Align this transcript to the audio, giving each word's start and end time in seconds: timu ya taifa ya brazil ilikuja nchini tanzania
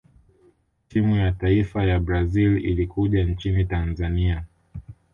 timu 0.87 1.15
ya 1.15 1.31
taifa 1.31 1.83
ya 1.83 1.99
brazil 1.99 2.57
ilikuja 2.65 3.23
nchini 3.23 3.65
tanzania 3.65 4.43